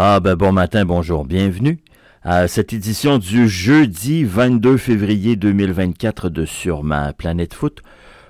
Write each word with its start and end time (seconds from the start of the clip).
Ah 0.00 0.20
ben 0.20 0.36
bon 0.36 0.52
matin, 0.52 0.84
bonjour, 0.84 1.24
bienvenue 1.24 1.80
à 2.22 2.46
cette 2.46 2.72
édition 2.72 3.18
du 3.18 3.48
jeudi 3.48 4.22
22 4.22 4.76
février 4.76 5.34
2024 5.34 6.28
de 6.28 6.44
Sur 6.44 6.84
ma 6.84 7.12
planète 7.12 7.52
foot. 7.52 7.82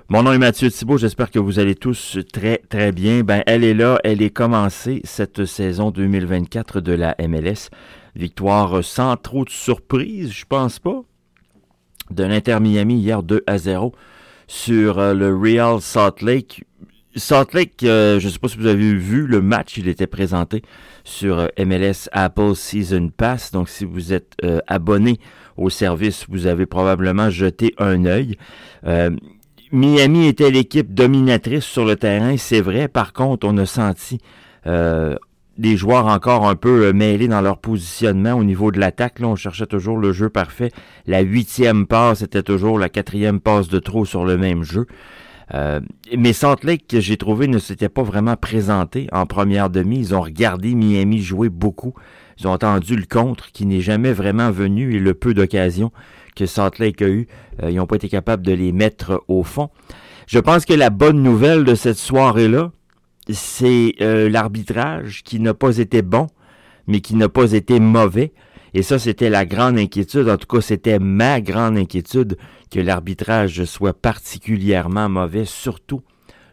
Mon 0.07 0.23
nom 0.23 0.33
est 0.33 0.39
Mathieu 0.39 0.71
Thibault, 0.71 0.97
j'espère 0.97 1.29
que 1.29 1.37
vous 1.37 1.59
allez 1.59 1.75
tous 1.75 2.17
très 2.33 2.57
très 2.69 2.91
bien. 2.91 3.21
Ben 3.21 3.43
elle 3.45 3.63
est 3.63 3.75
là, 3.75 3.99
elle 4.03 4.23
est 4.23 4.31
commencée 4.31 5.01
cette 5.03 5.45
saison 5.45 5.91
2024 5.91 6.81
de 6.81 6.93
la 6.93 7.15
MLS. 7.19 7.69
Victoire 8.15 8.83
sans 8.83 9.15
trop 9.15 9.45
de 9.45 9.51
surprise, 9.51 10.31
je 10.31 10.45
pense 10.45 10.79
pas. 10.79 11.03
De 12.09 12.23
l'Inter 12.23 12.59
Miami 12.59 12.95
hier 12.95 13.21
2 13.21 13.43
à 13.45 13.59
0 13.59 13.93
sur 14.47 14.97
euh, 14.97 15.13
le 15.13 15.37
Real 15.37 15.81
Salt 15.81 16.25
Lake. 16.25 16.63
Salt 17.15 17.53
Lake, 17.53 17.83
euh, 17.83 18.19
je 18.19 18.27
ne 18.27 18.31
sais 18.31 18.39
pas 18.39 18.47
si 18.47 18.57
vous 18.57 18.67
avez 18.67 18.93
vu 18.93 19.25
le 19.25 19.41
match, 19.41 19.77
il 19.77 19.87
était 19.87 20.07
présenté 20.07 20.61
sur 21.03 21.39
euh, 21.39 21.47
MLS 21.57 22.07
Apple 22.11 22.55
Season 22.55 23.09
Pass. 23.15 23.51
Donc, 23.51 23.67
si 23.67 23.83
vous 23.83 24.13
êtes 24.13 24.33
euh, 24.43 24.59
abonné 24.67 25.19
au 25.57 25.69
service, 25.69 26.25
vous 26.29 26.45
avez 26.45 26.67
probablement 26.67 27.29
jeté 27.29 27.73
un 27.77 28.05
œil. 28.05 28.37
Miami 29.71 30.27
était 30.27 30.49
l'équipe 30.49 30.93
dominatrice 30.93 31.65
sur 31.65 31.85
le 31.85 31.95
terrain, 31.95 32.37
c'est 32.37 32.61
vrai. 32.61 32.87
Par 32.87 33.13
contre, 33.13 33.45
on 33.47 33.57
a 33.57 33.65
senti 33.65 34.19
des 34.65 35.77
joueurs 35.77 36.07
encore 36.07 36.47
un 36.47 36.55
peu 36.55 36.93
mêlés 36.93 37.27
dans 37.27 37.41
leur 37.41 37.57
positionnement 37.57 38.33
au 38.33 38.43
niveau 38.43 38.71
de 38.71 38.79
l'attaque. 38.79 39.19
Là, 39.19 39.27
on 39.27 39.35
cherchait 39.35 39.67
toujours 39.67 39.97
le 39.97 40.13
jeu 40.13 40.29
parfait. 40.29 40.71
La 41.05 41.19
huitième 41.19 41.85
passe 41.85 42.21
était 42.21 42.41
toujours 42.41 42.79
la 42.79 42.89
quatrième 42.89 43.41
passe 43.41 43.67
de 43.67 43.79
trop 43.79 44.05
sur 44.05 44.23
le 44.23 44.37
même 44.37 44.63
jeu. 44.63 44.87
Euh, 45.53 45.79
mais 46.15 46.33
Salt 46.33 46.57
que 46.87 46.99
j'ai 46.99 47.17
trouvé, 47.17 47.47
ne 47.47 47.59
s'était 47.59 47.89
pas 47.89 48.03
vraiment 48.03 48.35
présenté 48.35 49.07
en 49.11 49.25
première 49.25 49.69
demi. 49.69 49.99
Ils 49.99 50.15
ont 50.15 50.21
regardé 50.21 50.75
Miami 50.75 51.21
jouer 51.21 51.49
beaucoup. 51.49 51.93
Ils 52.39 52.47
ont 52.47 52.51
entendu 52.51 52.95
le 52.95 53.05
contre 53.05 53.51
qui 53.51 53.65
n'est 53.65 53.81
jamais 53.81 54.13
vraiment 54.13 54.51
venu 54.51 54.95
et 54.95 54.99
le 54.99 55.13
peu 55.13 55.33
d'occasions 55.33 55.91
que 56.35 56.45
Salt 56.45 56.79
a 56.79 57.05
eu, 57.05 57.27
euh, 57.61 57.69
ils 57.69 57.75
n'ont 57.75 57.85
pas 57.85 57.97
été 57.97 58.07
capables 58.07 58.45
de 58.45 58.53
les 58.53 58.71
mettre 58.71 59.23
au 59.27 59.43
fond. 59.43 59.69
Je 60.25 60.39
pense 60.39 60.63
que 60.63 60.73
la 60.73 60.89
bonne 60.89 61.21
nouvelle 61.21 61.65
de 61.65 61.75
cette 61.75 61.97
soirée-là, 61.97 62.71
c'est 63.29 63.95
euh, 63.99 64.29
l'arbitrage 64.29 65.23
qui 65.23 65.39
n'a 65.39 65.53
pas 65.53 65.77
été 65.77 66.01
bon, 66.01 66.27
mais 66.87 67.01
qui 67.01 67.15
n'a 67.15 67.27
pas 67.29 67.51
été 67.51 67.79
mauvais. 67.79 68.31
Et 68.73 68.83
ça, 68.83 68.99
c'était 68.99 69.29
la 69.29 69.45
grande 69.45 69.77
inquiétude. 69.77 70.29
En 70.29 70.37
tout 70.37 70.47
cas, 70.47 70.61
c'était 70.61 70.99
ma 70.99 71.41
grande 71.41 71.77
inquiétude 71.77 72.37
que 72.71 72.79
l'arbitrage 72.79 73.63
soit 73.65 73.99
particulièrement 73.99 75.09
mauvais, 75.09 75.45
surtout 75.45 76.01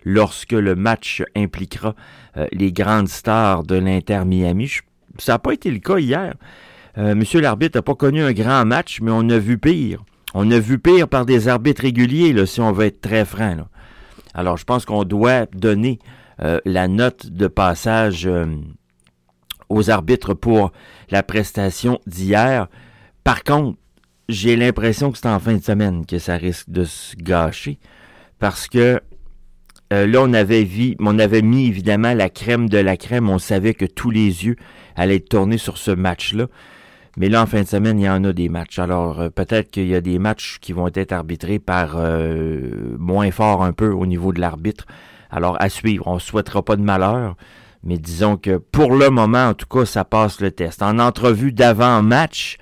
lorsque 0.05 0.53
le 0.53 0.75
match 0.75 1.23
impliquera 1.35 1.95
euh, 2.37 2.47
les 2.53 2.73
grandes 2.73 3.09
stars 3.09 3.65
de 3.65 3.75
l'Inter 3.75 4.23
Miami. 4.25 4.71
ça 5.19 5.33
n'a 5.33 5.39
pas 5.39 5.53
été 5.53 5.71
le 5.71 5.81
cas 5.81 5.99
hier. 5.99 6.35
Euh, 6.97 7.15
monsieur 7.15 7.41
l'arbitre 7.41 7.77
n'a 7.77 7.83
pas 7.83 7.95
connu 7.95 8.23
un 8.23 8.33
grand 8.33 8.65
match, 8.65 9.01
mais 9.03 9.11
on 9.13 9.29
a 9.29 9.39
vu 9.39 9.59
pire. 9.59 10.05
On 10.33 10.51
a 10.51 10.59
vu 10.59 10.79
pire 10.79 11.09
par 11.09 11.27
des 11.27 11.49
arbitres 11.49 11.83
réguliers, 11.83 12.47
si 12.47 12.61
on 12.61 12.73
veut 12.73 12.87
être 12.87 13.01
très 13.01 13.25
franc. 13.25 13.57
Alors, 14.33 14.57
je 14.57 14.65
pense 14.65 14.85
qu'on 14.85 15.05
doit 15.05 15.47
donner 15.47 15.99
euh, 16.43 16.61
la 16.65 16.89
note 16.89 17.27
de 17.27 17.47
passage 17.47 18.29
aux 19.69 19.91
arbitres 19.91 20.35
pour 20.35 20.73
la 21.11 21.23
prestation 21.23 22.01
d'hier. 22.07 22.69
Par 23.25 23.45
contre, 23.45 23.79
j'ai 24.29 24.57
l'impression 24.57 25.13
que 25.13 25.19
c'est 25.19 25.29
en 25.29 25.39
fin 25.39 25.55
de 25.55 25.63
semaine 25.63 26.07
que 26.07 26.19
ça 26.19 26.37
risque 26.37 26.71
de 26.71 26.85
se 26.85 27.17
gâcher 27.17 27.79
parce 28.39 28.69
que 28.69 29.01
euh, 29.93 30.07
là, 30.07 30.21
on 30.23 30.33
avait, 30.33 30.65
vu, 30.65 30.97
on 31.01 31.19
avait 31.19 31.43
mis 31.43 31.67
évidemment 31.67 32.13
la 32.13 32.29
crème 32.29 32.69
de 32.69 32.79
la 32.79 32.97
crème. 32.97 33.31
On 33.31 33.39
savait 33.39 33.75
que 33.75 33.85
tous 33.85 34.11
les 34.11 34.45
yeux 34.45 34.57
allaient 34.97 35.17
être 35.17 35.29
tournés 35.29 35.59
sur 35.59 35.79
ce 35.79 35.93
match-là. 35.93 36.47
Mais 37.17 37.29
là, 37.29 37.43
en 37.43 37.47
fin 37.47 37.63
de 37.63 37.67
semaine, 37.67 37.99
il 38.01 38.05
y 38.05 38.11
en 38.11 38.25
a 38.25 38.33
des 38.33 38.49
matchs. 38.49 38.79
Alors, 38.79 39.21
euh, 39.21 39.31
peut-être 39.31 39.71
qu'il 39.71 39.87
y 39.87 39.95
a 39.95 40.01
des 40.01 40.19
matchs 40.19 40.59
qui 40.61 40.73
vont 40.73 40.91
être 40.93 41.13
arbitrés 41.13 41.59
par 41.59 41.95
euh, 41.97 42.97
moins 42.99 43.31
fort 43.31 43.63
un 43.63 43.73
peu 43.73 43.91
au 43.91 44.07
niveau 44.07 44.33
de 44.33 44.41
l'arbitre. 44.41 44.87
Alors, 45.31 45.57
à 45.61 45.69
suivre. 45.69 46.07
On 46.09 46.15
ne 46.15 46.21
souhaitera 46.21 46.63
pas 46.65 46.77
de 46.77 46.83
malheur. 46.83 47.37
Mais 47.83 47.99
disons 47.99 48.37
que 48.37 48.57
pour 48.57 48.95
le 48.95 49.11
moment, 49.11 49.49
en 49.49 49.55
tout 49.55 49.67
cas, 49.67 49.85
ça 49.85 50.05
passe 50.05 50.41
le 50.41 50.51
test. 50.51 50.83
En 50.83 50.99
entrevue 50.99 51.53
d'avant-match, 51.53 52.59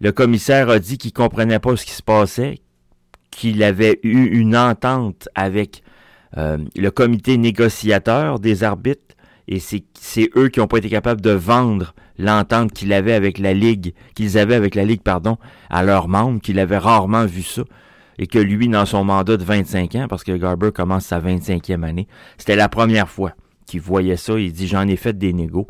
le 0.00 0.12
commissaire 0.12 0.68
a 0.68 0.78
dit 0.78 0.98
qu'il 0.98 1.12
comprenait 1.12 1.58
pas 1.58 1.76
ce 1.76 1.86
qui 1.86 1.92
se 1.92 2.02
passait, 2.02 2.58
qu'il 3.30 3.62
avait 3.62 4.00
eu 4.02 4.24
une 4.38 4.56
entente 4.56 5.28
avec 5.34 5.82
euh, 6.36 6.58
le 6.76 6.90
comité 6.90 7.36
négociateur 7.36 8.40
des 8.40 8.64
arbitres, 8.64 9.16
et 9.48 9.58
c'est 9.58 10.30
eux 10.36 10.48
qui 10.48 10.60
n'ont 10.60 10.66
pas 10.66 10.78
été 10.78 10.88
capables 10.88 11.20
de 11.20 11.30
vendre 11.30 11.94
l'entente 12.18 12.72
qu'il 12.72 12.92
avait 12.92 13.12
avec 13.12 13.38
la 13.38 13.54
Ligue, 13.54 13.94
qu'ils 14.14 14.38
avaient 14.38 14.54
avec 14.54 14.74
la 14.74 14.84
Ligue, 14.84 15.02
pardon, 15.02 15.36
à 15.70 15.82
leurs 15.82 16.08
membres, 16.08 16.40
qu'il 16.40 16.58
avait 16.58 16.78
rarement 16.78 17.26
vu 17.26 17.42
ça, 17.42 17.62
et 18.18 18.26
que 18.26 18.38
lui, 18.38 18.68
dans 18.68 18.86
son 18.86 19.04
mandat 19.04 19.36
de 19.36 19.44
25 19.44 19.94
ans, 19.96 20.06
parce 20.08 20.24
que 20.24 20.32
Garber 20.32 20.70
commence 20.72 21.06
sa 21.06 21.20
25e 21.20 21.82
année, 21.82 22.06
c'était 22.38 22.56
la 22.56 22.68
première 22.68 23.08
fois 23.08 23.32
qu'il 23.72 23.80
voyait 23.80 24.16
ça, 24.16 24.38
il 24.38 24.52
dit 24.52 24.68
j'en 24.68 24.86
ai 24.86 24.96
fait 24.96 25.16
des 25.16 25.32
négos. 25.32 25.66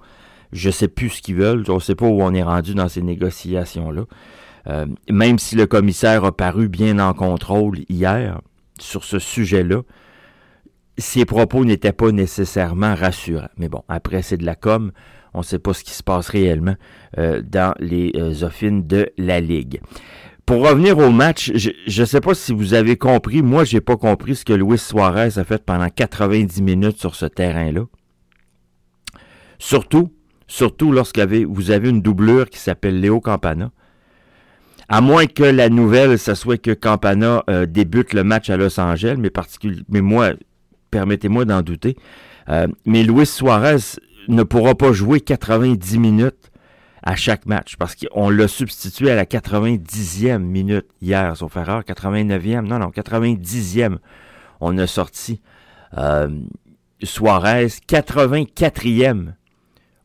Je 0.52 0.70
sais 0.70 0.88
plus 0.88 1.08
ce 1.08 1.22
qu'ils 1.22 1.36
veulent. 1.36 1.64
On 1.68 1.78
sait 1.78 1.94
pas 1.94 2.06
où 2.06 2.20
on 2.20 2.34
est 2.34 2.42
rendu 2.42 2.74
dans 2.74 2.88
ces 2.88 3.00
négociations-là. 3.00 4.04
Euh, 4.66 4.86
même 5.08 5.38
si 5.38 5.56
le 5.56 5.66
commissaire 5.66 6.24
a 6.24 6.32
paru 6.36 6.68
bien 6.68 6.98
en 6.98 7.14
contrôle 7.14 7.78
hier 7.88 8.40
sur 8.78 9.04
ce 9.04 9.18
sujet-là, 9.18 9.82
ses 10.98 11.24
propos 11.24 11.64
n'étaient 11.64 11.92
pas 11.92 12.10
nécessairement 12.10 12.94
rassurants. 12.94 13.48
Mais 13.56 13.68
bon, 13.68 13.82
après, 13.88 14.22
c'est 14.22 14.36
de 14.36 14.44
la 14.44 14.56
com. 14.56 14.92
On 15.32 15.38
ne 15.38 15.44
sait 15.44 15.58
pas 15.58 15.72
ce 15.72 15.84
qui 15.84 15.92
se 15.92 16.02
passe 16.02 16.28
réellement 16.28 16.74
euh, 17.18 17.40
dans 17.40 17.74
les 17.78 18.12
euh, 18.16 18.44
offines 18.44 18.86
de 18.86 19.10
la 19.16 19.40
Ligue. 19.40 19.80
Pour 20.52 20.68
revenir 20.68 20.98
au 20.98 21.10
match, 21.10 21.50
je 21.54 22.00
ne 22.02 22.04
sais 22.04 22.20
pas 22.20 22.34
si 22.34 22.52
vous 22.52 22.74
avez 22.74 22.98
compris. 22.98 23.40
Moi, 23.40 23.64
j'ai 23.64 23.80
pas 23.80 23.96
compris 23.96 24.36
ce 24.36 24.44
que 24.44 24.52
Luis 24.52 24.76
Suarez 24.76 25.38
a 25.38 25.44
fait 25.44 25.64
pendant 25.64 25.88
90 25.88 26.60
minutes 26.60 26.98
sur 26.98 27.14
ce 27.14 27.24
terrain-là. 27.24 27.86
Surtout 29.58 30.12
surtout 30.46 30.92
lorsque 30.92 31.18
vous 31.18 31.70
avez 31.70 31.88
une 31.88 32.02
doublure 32.02 32.50
qui 32.50 32.58
s'appelle 32.58 33.00
Léo 33.00 33.18
Campana. 33.18 33.70
À 34.90 35.00
moins 35.00 35.24
que 35.24 35.42
la 35.42 35.70
nouvelle, 35.70 36.18
ça 36.18 36.34
soit 36.34 36.58
que 36.58 36.72
Campana 36.72 37.44
euh, 37.48 37.64
débute 37.64 38.12
le 38.12 38.22
match 38.22 38.50
à 38.50 38.58
Los 38.58 38.78
Angeles, 38.78 39.16
mais, 39.18 39.30
mais 39.88 40.02
moi, 40.02 40.32
permettez-moi 40.90 41.46
d'en 41.46 41.62
douter. 41.62 41.96
Euh, 42.50 42.66
mais 42.84 43.04
Luis 43.04 43.24
Suarez 43.24 43.96
ne 44.28 44.42
pourra 44.42 44.74
pas 44.74 44.92
jouer 44.92 45.22
90 45.22 45.98
minutes 45.98 46.51
à 47.02 47.16
chaque 47.16 47.46
match 47.46 47.76
parce 47.76 47.94
qu'on 47.94 48.30
l'a 48.30 48.48
substitué 48.48 49.10
à 49.10 49.16
la 49.16 49.24
90e 49.24 50.38
minute 50.38 50.86
hier, 51.00 51.36
sauf 51.36 51.56
erreur, 51.56 51.82
89e, 51.82 52.60
non, 52.60 52.78
non, 52.78 52.90
90e. 52.90 53.98
On 54.60 54.78
a 54.78 54.86
sorti 54.86 55.40
euh, 55.98 56.28
Suarez, 57.02 57.66
84e 57.88 59.32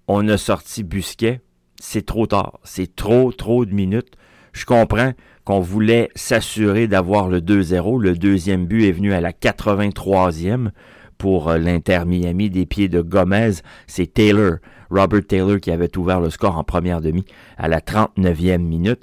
on 0.08 0.28
a 0.30 0.38
sorti 0.38 0.84
Busquet, 0.84 1.42
c'est 1.82 2.06
trop 2.06 2.28
tard. 2.28 2.60
C'est 2.64 2.96
trop, 2.96 3.34
trop 3.34 3.66
de 3.66 3.74
minutes. 3.74 4.14
Je 4.54 4.66
comprends 4.66 5.12
qu'on 5.44 5.60
voulait 5.60 6.10
s'assurer 6.16 6.88
d'avoir 6.88 7.28
le 7.28 7.42
2-0. 7.42 8.02
Le 8.02 8.16
deuxième 8.16 8.66
but 8.66 8.86
est 8.86 8.94
venu 8.94 9.14
à 9.14 9.20
la 9.20 9.34
83e 9.34 10.70
pour 11.18 11.50
euh, 11.50 11.58
l'Inter 11.58 12.04
Miami 12.06 12.50
des 12.50 12.66
pieds 12.66 12.88
de 12.88 13.02
Gomez. 13.02 13.52
C'est 13.86 14.14
Taylor, 14.14 14.60
Robert 14.90 15.26
Taylor 15.28 15.60
qui 15.60 15.72
avait 15.72 15.98
ouvert 15.98 16.20
le 16.20 16.30
score 16.30 16.58
en 16.58 16.64
première 16.64 17.02
demi 17.02 17.26
à 17.58 17.68
la 17.68 17.80
39e 17.80 18.58
minute. 18.60 19.00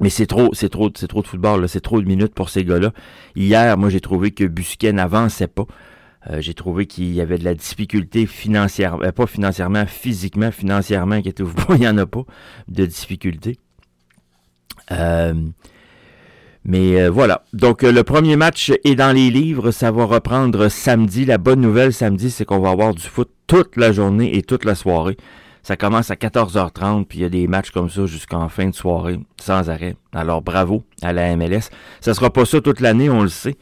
Mais 0.00 0.10
c'est 0.10 0.26
trop, 0.26 0.50
c'est 0.52 0.68
trop, 0.68 0.90
c'est 0.94 1.08
trop 1.08 1.22
de 1.22 1.26
football, 1.26 1.68
c'est 1.68 1.80
trop 1.80 2.00
de 2.00 2.06
minutes 2.06 2.34
pour 2.34 2.50
ces 2.50 2.64
gars-là. 2.64 2.92
Hier, 3.34 3.76
moi, 3.76 3.88
j'ai 3.88 4.00
trouvé 4.00 4.30
que 4.30 4.44
Busquet 4.44 4.92
n'avançait 4.92 5.48
pas. 5.48 5.66
Euh, 6.30 6.40
j'ai 6.40 6.54
trouvé 6.54 6.86
qu'il 6.86 7.12
y 7.12 7.20
avait 7.20 7.38
de 7.38 7.44
la 7.44 7.54
difficulté 7.54 8.26
financière, 8.26 8.98
euh, 9.02 9.12
pas 9.12 9.26
financièrement, 9.26 9.86
physiquement, 9.86 10.50
financièrement, 10.50 11.16
inquiétez-vous 11.16 11.54
pas, 11.66 11.74
il 11.74 11.80
n'y 11.80 11.88
en 11.88 11.96
a 11.98 12.06
pas 12.06 12.24
de 12.68 12.86
difficulté. 12.86 13.58
Euh, 14.90 15.34
mais 16.64 17.08
voilà. 17.08 17.44
Donc 17.52 17.82
le 17.82 18.02
premier 18.02 18.36
match 18.36 18.72
est 18.84 18.94
dans 18.94 19.14
les 19.14 19.30
livres, 19.30 19.70
ça 19.70 19.90
va 19.90 20.04
reprendre 20.04 20.68
samedi. 20.68 21.24
La 21.24 21.38
bonne 21.38 21.60
nouvelle 21.60 21.92
samedi, 21.92 22.30
c'est 22.30 22.44
qu'on 22.44 22.60
va 22.60 22.70
avoir 22.70 22.94
du 22.94 23.02
foot 23.02 23.30
toute 23.46 23.76
la 23.76 23.92
journée 23.92 24.36
et 24.36 24.42
toute 24.42 24.64
la 24.64 24.74
soirée. 24.74 25.16
Ça 25.62 25.76
commence 25.76 26.10
à 26.10 26.14
14h30, 26.14 27.04
puis 27.04 27.18
il 27.18 27.22
y 27.22 27.24
a 27.24 27.28
des 27.28 27.46
matchs 27.46 27.70
comme 27.70 27.90
ça 27.90 28.06
jusqu'en 28.06 28.48
fin 28.48 28.68
de 28.68 28.74
soirée, 28.74 29.18
sans 29.38 29.68
arrêt. 29.68 29.96
Alors 30.14 30.40
bravo 30.40 30.84
à 31.02 31.12
la 31.12 31.36
MLS. 31.36 31.70
Ça 32.00 32.14
sera 32.14 32.30
pas 32.30 32.44
ça 32.44 32.60
toute 32.60 32.80
l'année, 32.80 33.10
on 33.10 33.22
le 33.22 33.28
sait. 33.28 33.56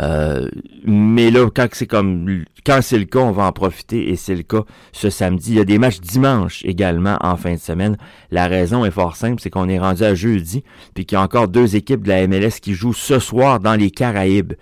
Euh, 0.00 0.48
mais 0.84 1.30
là, 1.30 1.48
quand 1.54 1.66
c'est 1.72 1.86
comme 1.86 2.44
quand 2.64 2.80
c'est 2.82 2.98
le 2.98 3.06
cas, 3.06 3.20
on 3.20 3.32
va 3.32 3.44
en 3.44 3.52
profiter 3.52 4.10
et 4.10 4.16
c'est 4.16 4.34
le 4.34 4.42
cas 4.42 4.64
ce 4.92 5.10
samedi. 5.10 5.52
Il 5.52 5.56
y 5.56 5.60
a 5.60 5.64
des 5.64 5.78
matchs 5.78 6.00
dimanche 6.00 6.64
également 6.64 7.16
en 7.20 7.36
fin 7.36 7.54
de 7.54 7.60
semaine. 7.60 7.96
La 8.30 8.46
raison 8.46 8.84
est 8.84 8.90
fort 8.90 9.16
simple, 9.16 9.40
c'est 9.40 9.50
qu'on 9.50 9.68
est 9.68 9.78
rendu 9.78 10.04
à 10.04 10.14
jeudi, 10.14 10.62
puis 10.94 11.06
qu'il 11.06 11.16
y 11.16 11.18
a 11.18 11.22
encore 11.22 11.48
deux 11.48 11.76
équipes 11.76 12.02
de 12.02 12.08
la 12.08 12.26
MLS 12.26 12.60
qui 12.60 12.74
jouent 12.74 12.92
ce 12.92 13.18
soir 13.18 13.60
dans 13.60 13.74
les 13.74 13.90
Caraïbes. 13.90 14.52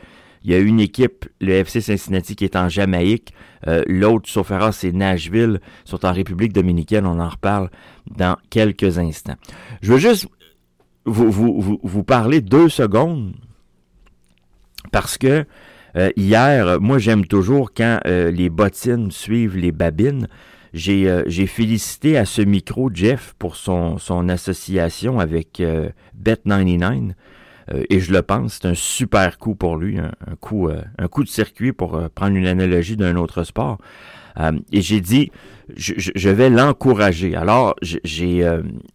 Il 0.44 0.52
y 0.52 0.54
a 0.54 0.58
une 0.58 0.80
équipe, 0.80 1.26
le 1.40 1.52
FC 1.52 1.80
Cincinnati, 1.80 2.36
qui 2.36 2.44
est 2.44 2.56
en 2.56 2.68
Jamaïque. 2.68 3.34
Euh, 3.66 3.82
l'autre, 3.86 4.28
sauf 4.28 4.50
erreur, 4.50 4.72
c'est 4.72 4.92
Nashville, 4.92 5.60
sont 5.84 6.06
en 6.06 6.12
République 6.12 6.52
dominicaine. 6.52 7.06
On 7.06 7.18
en 7.18 7.28
reparle 7.28 7.70
dans 8.16 8.36
quelques 8.48 8.98
instants. 8.98 9.36
Je 9.82 9.92
veux 9.92 9.98
juste 9.98 10.28
vous, 11.04 11.30
vous, 11.30 11.80
vous, 11.82 12.04
parler 12.04 12.40
deux 12.40 12.68
secondes 12.68 13.34
parce 14.92 15.18
que 15.18 15.44
euh, 15.96 16.10
hier, 16.16 16.80
moi 16.80 16.98
j'aime 16.98 17.26
toujours 17.26 17.72
quand 17.72 18.00
euh, 18.06 18.30
les 18.30 18.50
bottines 18.50 19.10
suivent 19.10 19.56
les 19.56 19.72
babines. 19.72 20.28
J'ai 20.74 21.46
félicité 21.46 22.18
à 22.18 22.26
ce 22.26 22.42
micro 22.42 22.90
Jeff 22.92 23.34
pour 23.38 23.56
son, 23.56 23.98
son 23.98 24.28
association 24.28 25.18
avec 25.18 25.62
Bet99. 26.22 27.14
Euh, 27.72 27.84
et 27.90 28.00
je 28.00 28.12
le 28.12 28.22
pense, 28.22 28.58
c'est 28.60 28.68
un 28.68 28.74
super 28.74 29.38
coup 29.38 29.54
pour 29.54 29.76
lui, 29.76 29.98
un, 29.98 30.12
coup, 30.40 30.68
euh, 30.68 30.82
un 30.98 31.08
coup 31.08 31.24
de 31.24 31.28
circuit 31.28 31.72
pour 31.72 31.96
euh, 31.96 32.08
prendre 32.14 32.36
une 32.36 32.46
analogie 32.46 32.96
d'un 32.96 33.16
autre 33.16 33.44
sport. 33.44 33.78
et 34.72 34.80
j'ai 34.80 35.00
dit, 35.00 35.30
je, 35.76 36.30
vais 36.30 36.48
l'encourager. 36.48 37.34
Alors, 37.34 37.74
j'ai 37.82 38.48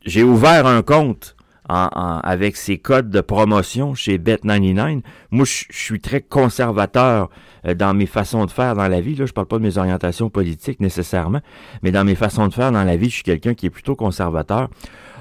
j'ai 0.05 0.23
ouvert 0.23 0.65
un 0.65 0.81
compte 0.81 1.32
en, 1.69 2.19
avec 2.23 2.57
ses 2.57 2.77
codes 2.77 3.09
de 3.09 3.21
promotion 3.21 3.95
chez 3.95 4.17
Bet99. 4.17 5.01
Moi, 5.31 5.45
je, 5.45 5.65
suis 5.69 5.99
très 5.99 6.21
conservateur 6.21 7.29
dans 7.75 7.93
mes 7.93 8.05
façons 8.05 8.45
de 8.45 8.51
faire 8.51 8.75
dans 8.75 8.87
la 8.87 9.01
vie. 9.01 9.15
Là, 9.15 9.25
je 9.25 9.33
parle 9.33 9.47
pas 9.47 9.57
de 9.57 9.63
mes 9.63 9.77
orientations 9.77 10.29
politiques 10.29 10.79
nécessairement, 10.79 11.41
mais 11.81 11.91
dans 11.91 12.03
mes 12.03 12.15
façons 12.15 12.47
de 12.47 12.53
faire 12.53 12.71
dans 12.71 12.83
la 12.83 12.97
vie, 12.97 13.09
je 13.09 13.15
suis 13.15 13.23
quelqu'un 13.23 13.53
qui 13.53 13.67
est 13.67 13.71
plutôt 13.71 13.95
conservateur. 13.95 14.69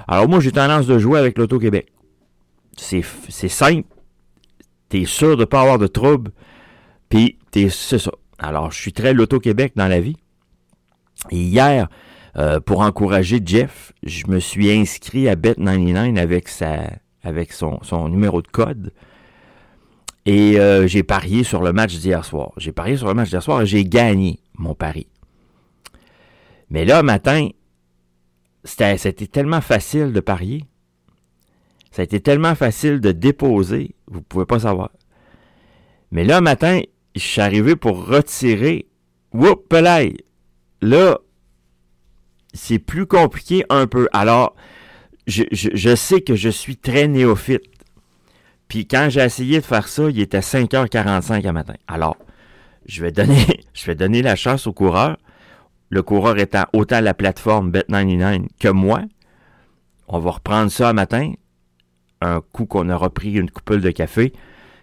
Alors 0.07 0.27
moi, 0.27 0.39
j'ai 0.41 0.51
tendance 0.51 0.85
de 0.85 0.99
jouer 0.99 1.19
avec 1.19 1.37
l'Auto-Québec 1.37 1.93
c'est 2.77 3.47
simple. 3.47 3.87
T'es 4.89 5.05
sûr 5.05 5.37
de 5.37 5.45
pas 5.45 5.61
avoir 5.61 5.79
de 5.79 5.87
troubles. 5.87 6.31
Puis, 7.09 7.37
c'est 7.53 7.69
ça. 7.99 8.11
Alors, 8.39 8.71
je 8.71 8.79
suis 8.79 8.93
très 8.93 9.13
Loto-Québec 9.13 9.73
dans 9.75 9.87
la 9.87 9.99
vie. 9.99 10.17
Et 11.31 11.37
hier, 11.37 11.87
euh, 12.37 12.59
pour 12.59 12.81
encourager 12.81 13.39
Jeff, 13.43 13.93
je 14.03 14.27
me 14.27 14.39
suis 14.39 14.71
inscrit 14.71 15.27
à 15.27 15.35
Bet99 15.35 16.17
avec, 16.17 16.47
sa, 16.47 16.89
avec 17.23 17.53
son, 17.53 17.79
son 17.83 18.09
numéro 18.09 18.41
de 18.41 18.47
code. 18.47 18.91
Et 20.25 20.57
euh, 20.57 20.87
j'ai 20.87 21.03
parié 21.03 21.43
sur 21.43 21.61
le 21.61 21.73
match 21.73 21.95
d'hier 21.97 22.23
soir. 22.25 22.51
J'ai 22.57 22.71
parié 22.71 22.97
sur 22.97 23.07
le 23.07 23.13
match 23.13 23.29
d'hier 23.29 23.43
soir 23.43 23.61
et 23.61 23.65
j'ai 23.65 23.83
gagné 23.83 24.39
mon 24.57 24.73
pari. 24.73 25.07
Mais 26.69 26.85
là, 26.85 27.03
matin, 27.03 27.49
c'était 28.63 29.27
tellement 29.27 29.61
facile 29.61 30.13
de 30.13 30.19
parier. 30.19 30.65
Ça 31.91 32.01
a 32.01 32.05
été 32.05 32.19
tellement 32.19 32.55
facile 32.55 32.99
de 33.01 33.11
déposer, 33.11 33.93
vous 34.07 34.19
ne 34.19 34.23
pouvez 34.23 34.45
pas 34.45 34.61
savoir. 34.61 34.89
Mais 36.11 36.23
là, 36.23 36.41
matin, 36.41 36.81
je 37.15 37.21
suis 37.21 37.41
arrivé 37.41 37.75
pour 37.75 38.07
retirer. 38.07 38.87
Whoop, 39.33 39.71
Là, 40.81 41.17
c'est 42.53 42.79
plus 42.79 43.05
compliqué 43.05 43.65
un 43.69 43.87
peu. 43.87 44.07
Alors, 44.13 44.55
je, 45.27 45.95
sais 45.95 46.21
que 46.21 46.35
je 46.35 46.49
suis 46.49 46.77
très 46.77 47.07
néophyte. 47.07 47.63
Puis 48.67 48.87
quand 48.87 49.07
j'ai 49.09 49.21
essayé 49.21 49.59
de 49.59 49.65
faire 49.65 49.87
ça, 49.87 50.09
il 50.09 50.19
était 50.19 50.39
5h45 50.39 51.47
à 51.47 51.51
matin. 51.51 51.75
Alors, 51.87 52.17
je 52.85 53.01
vais 53.01 53.11
donner, 53.11 53.45
je 53.73 53.85
vais 53.85 53.95
donner 53.95 54.21
la 54.21 54.35
chance 54.35 54.67
au 54.67 54.73
coureur. 54.73 55.17
Le 55.89 56.01
coureur 56.01 56.37
étant 56.39 56.65
autant 56.73 57.01
la 57.01 57.13
plateforme 57.13 57.71
Bet99 57.71 58.47
que 58.59 58.69
moi. 58.69 59.01
On 60.07 60.19
va 60.19 60.31
reprendre 60.31 60.71
ça 60.71 60.89
à 60.89 60.93
matin 60.93 61.33
un 62.21 62.41
coup 62.41 62.65
qu'on 62.65 62.89
aura 62.89 63.09
pris 63.09 63.33
une 63.33 63.51
coupole 63.51 63.81
de 63.81 63.91
café, 63.91 64.33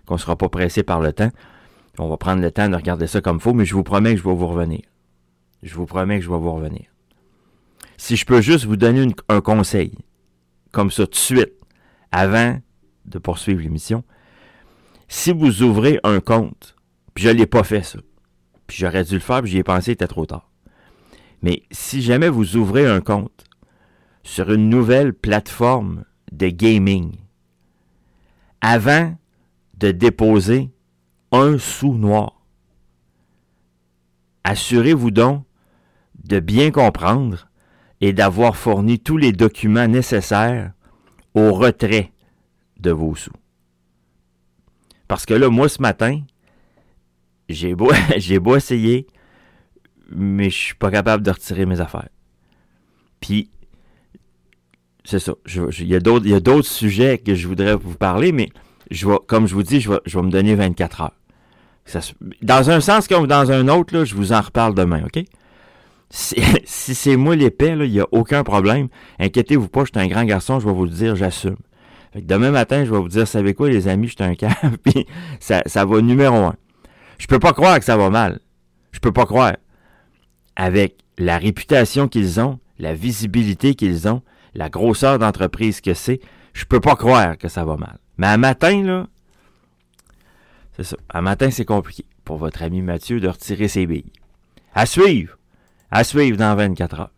qu'on 0.06 0.14
ne 0.14 0.20
sera 0.20 0.36
pas 0.36 0.48
pressé 0.48 0.82
par 0.82 1.00
le 1.00 1.12
temps. 1.12 1.30
On 1.98 2.08
va 2.08 2.16
prendre 2.16 2.42
le 2.42 2.50
temps 2.50 2.68
de 2.68 2.76
regarder 2.76 3.06
ça 3.06 3.20
comme 3.20 3.36
il 3.36 3.42
faut, 3.42 3.54
mais 3.54 3.64
je 3.64 3.74
vous 3.74 3.82
promets 3.82 4.12
que 4.12 4.20
je 4.20 4.24
vais 4.24 4.34
vous 4.34 4.46
revenir. 4.46 4.80
Je 5.62 5.74
vous 5.74 5.86
promets 5.86 6.18
que 6.18 6.24
je 6.24 6.30
vais 6.30 6.38
vous 6.38 6.52
revenir. 6.52 6.84
Si 8.00 8.16
je 8.16 8.24
peux 8.24 8.40
juste 8.40 8.64
vous 8.64 8.78
donner 8.78 9.14
un 9.28 9.42
conseil, 9.42 9.92
comme 10.72 10.90
ça 10.90 11.04
tout 11.04 11.10
de 11.10 11.16
suite, 11.16 11.52
avant 12.10 12.58
de 13.04 13.18
poursuivre 13.18 13.60
l'émission, 13.60 14.04
si 15.06 15.32
vous 15.32 15.62
ouvrez 15.62 16.00
un 16.02 16.20
compte, 16.20 16.76
puis 17.12 17.24
je 17.24 17.28
ne 17.28 17.34
l'ai 17.34 17.46
pas 17.46 17.62
fait 17.62 17.82
ça, 17.82 17.98
puis 18.66 18.78
j'aurais 18.78 19.04
dû 19.04 19.12
le 19.12 19.20
faire, 19.20 19.42
puis 19.42 19.50
j'y 19.50 19.58
ai 19.58 19.62
pensé, 19.62 19.90
il 19.90 19.92
était 19.92 20.06
trop 20.06 20.24
tard. 20.24 20.50
Mais 21.42 21.62
si 21.70 22.00
jamais 22.00 22.30
vous 22.30 22.56
ouvrez 22.56 22.86
un 22.86 23.02
compte 23.02 23.44
sur 24.22 24.50
une 24.50 24.70
nouvelle 24.70 25.12
plateforme 25.12 26.06
de 26.32 26.48
gaming, 26.48 27.18
avant 28.62 29.14
de 29.74 29.90
déposer 29.90 30.70
un 31.32 31.58
sou 31.58 31.92
noir. 31.92 32.46
Assurez-vous 34.44 35.10
donc 35.10 35.44
de 36.24 36.40
bien 36.40 36.70
comprendre 36.70 37.49
et 38.00 38.12
d'avoir 38.12 38.56
fourni 38.56 38.98
tous 38.98 39.16
les 39.16 39.32
documents 39.32 39.88
nécessaires 39.88 40.72
au 41.34 41.52
retrait 41.52 42.12
de 42.78 42.90
vos 42.90 43.14
sous. 43.14 43.32
Parce 45.06 45.26
que 45.26 45.34
là, 45.34 45.48
moi, 45.48 45.68
ce 45.68 45.82
matin, 45.82 46.20
j'ai 47.48 47.74
beau, 47.74 47.90
j'ai 48.16 48.38
beau 48.38 48.56
essayer, 48.56 49.06
mais 50.10 50.50
je 50.50 50.56
suis 50.56 50.74
pas 50.74 50.90
capable 50.90 51.22
de 51.22 51.30
retirer 51.30 51.66
mes 51.66 51.80
affaires. 51.80 52.08
Puis, 53.20 53.50
c'est 55.04 55.18
ça. 55.18 55.34
Il 55.54 55.86
y 55.86 55.94
a 55.94 56.40
d'autres 56.40 56.68
sujets 56.68 57.18
que 57.18 57.34
je 57.34 57.48
voudrais 57.48 57.74
vous 57.74 57.94
parler, 57.94 58.32
mais 58.32 58.50
comme 59.26 59.46
je 59.46 59.54
vous 59.54 59.62
dis, 59.62 59.80
je 59.80 59.90
vais, 59.90 60.00
je 60.06 60.18
vais 60.18 60.24
me 60.24 60.30
donner 60.30 60.54
24 60.54 61.00
heures. 61.02 61.16
dans 62.42 62.70
un 62.70 62.80
sens 62.80 63.08
comme 63.08 63.26
dans 63.26 63.50
un 63.50 63.68
autre, 63.68 63.96
là, 63.96 64.04
je 64.04 64.14
vous 64.14 64.32
en 64.32 64.40
reparle 64.40 64.74
demain, 64.74 65.04
OK? 65.04 65.24
Si, 66.64 66.94
c'est 66.94 67.16
moi 67.16 67.36
l'épée, 67.36 67.76
il 67.78 67.90
n'y 67.90 68.00
a 68.00 68.06
aucun 68.10 68.42
problème. 68.42 68.88
Inquiétez-vous 69.18 69.68
pas, 69.68 69.84
je 69.84 69.90
suis 69.92 70.04
un 70.04 70.08
grand 70.08 70.24
garçon, 70.24 70.58
je 70.58 70.66
vais 70.66 70.72
vous 70.72 70.84
le 70.84 70.90
dire, 70.90 71.14
j'assume. 71.14 71.56
demain 72.14 72.50
matin, 72.50 72.84
je 72.84 72.90
vais 72.90 72.98
vous 72.98 73.08
dire, 73.08 73.28
savez 73.28 73.54
quoi, 73.54 73.68
les 73.68 73.86
amis, 73.86 74.08
je 74.08 74.14
suis 74.14 74.24
un 74.24 74.34
cave, 74.34 74.78
puis 74.84 75.06
ça, 75.38 75.62
ça 75.66 75.84
va 75.84 76.00
numéro 76.00 76.36
un. 76.36 76.56
Je 77.18 77.26
peux 77.26 77.38
pas 77.38 77.52
croire 77.52 77.78
que 77.78 77.84
ça 77.84 77.96
va 77.96 78.10
mal. 78.10 78.40
Je 78.92 78.98
peux 78.98 79.12
pas 79.12 79.26
croire. 79.26 79.56
Avec 80.56 80.96
la 81.16 81.38
réputation 81.38 82.08
qu'ils 82.08 82.40
ont, 82.40 82.58
la 82.78 82.94
visibilité 82.94 83.74
qu'ils 83.74 84.08
ont, 84.08 84.22
la 84.54 84.68
grosseur 84.68 85.18
d'entreprise 85.18 85.80
que 85.80 85.94
c'est, 85.94 86.20
je 86.54 86.64
peux 86.64 86.80
pas 86.80 86.96
croire 86.96 87.38
que 87.38 87.48
ça 87.48 87.64
va 87.64 87.76
mal. 87.76 87.98
Mais 88.18 88.26
à 88.26 88.36
matin, 88.36 88.82
là, 88.82 89.06
c'est 90.76 90.84
ça. 90.84 90.96
À 91.08 91.20
matin, 91.20 91.50
c'est 91.50 91.64
compliqué 91.64 92.04
pour 92.24 92.36
votre 92.36 92.62
ami 92.62 92.82
Mathieu 92.82 93.20
de 93.20 93.28
retirer 93.28 93.68
ses 93.68 93.86
billes. 93.86 94.12
À 94.74 94.86
suivre. 94.86 95.36
À 95.90 96.04
suivre 96.04 96.36
dans 96.36 96.54
24 96.54 97.00
heures. 97.00 97.10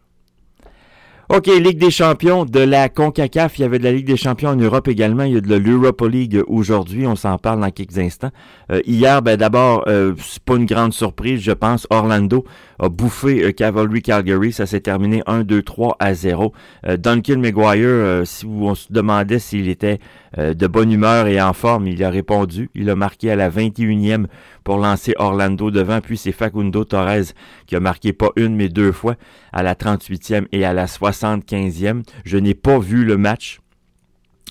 OK, 1.29 1.47
Ligue 1.47 1.79
des 1.79 1.91
champions 1.91 2.45
de 2.45 2.61
la 2.61 2.91
CONCACAF. 2.91 3.59
Il 3.59 3.63
y 3.63 3.65
avait 3.65 3.79
de 3.79 3.85
la 3.85 3.93
Ligue 3.93 4.07
des 4.07 4.19
champions 4.19 4.51
en 4.51 4.57
Europe 4.57 4.87
également. 4.89 5.23
Il 5.23 5.33
y 5.33 5.37
a 5.39 5.41
de 5.41 5.55
l'Europa 5.55 6.07
League 6.07 6.43
aujourd'hui. 6.47 7.07
On 7.07 7.17
s'en 7.17 7.39
parle 7.39 7.61
dans 7.61 7.71
quelques 7.71 7.97
instants. 7.97 8.31
Euh, 8.71 8.83
hier, 8.85 9.23
ben 9.23 9.39
d'abord, 9.39 9.85
euh, 9.87 10.13
c'est 10.19 10.43
pas 10.43 10.57
une 10.57 10.67
grande 10.67 10.93
surprise, 10.93 11.41
je 11.41 11.53
pense. 11.53 11.87
Orlando 11.89 12.45
a 12.83 12.89
bouffé 12.91 13.45
euh, 13.45 13.53
Cavalry 13.53 14.03
Calgary. 14.03 14.53
Ça 14.53 14.67
s'est 14.67 14.81
terminé 14.81 15.23
1, 15.27 15.45
2, 15.45 15.63
3 15.63 15.97
à 15.99 16.13
0. 16.13 16.53
Duncan 16.99 17.39
McGuire, 17.39 18.27
si 18.27 18.45
vous 18.45 18.67
on 18.67 18.75
se 18.75 18.93
demandait 18.93 19.39
s'il 19.39 19.69
était 19.69 19.99
de 20.37 20.67
bonne 20.67 20.93
humeur 20.93 21.27
et 21.27 21.41
en 21.41 21.53
forme, 21.53 21.87
il 21.87 22.03
a 22.05 22.11
répondu. 22.11 22.71
Il 22.75 22.91
a 22.91 22.97
marqué 22.97 23.31
à 23.31 23.37
la 23.37 23.51
21e 23.51 24.27
pour 24.65 24.79
lancer 24.79 25.15
Orlando 25.19 25.71
devant. 25.71 26.01
Puis 26.01 26.19
c'est 26.19 26.33
Facundo 26.33 26.85
Torres 26.85 27.33
qui 27.67 27.77
a 27.77 27.81
marqué 27.81 28.13
pas 28.13 28.31
une 28.37 28.57
mais 28.57 28.69
deux 28.69 28.93
fois 28.93 29.15
à 29.53 29.63
la 29.63 29.75
38e 29.75 30.47
et 30.53 30.65
à 30.65 30.73
la 30.73 30.87
75e. 30.87 32.03
Je 32.25 32.37
n'ai 32.39 32.55
pas 32.55 32.79
vu 32.79 33.05
le 33.05 33.17
match. 33.17 33.62